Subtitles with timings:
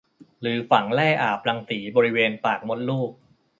[0.41, 3.11] หรือฝังแร่อาบรังสีบริเวณปากมดลูก